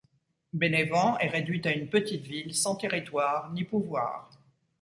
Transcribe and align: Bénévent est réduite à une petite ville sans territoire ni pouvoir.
Bénévent 0.53 1.15
est 1.19 1.27
réduite 1.29 1.67
à 1.67 1.73
une 1.75 1.87
petite 1.87 2.23
ville 2.25 2.55
sans 2.55 2.75
territoire 2.75 3.51
ni 3.53 3.63
pouvoir. 3.65 4.31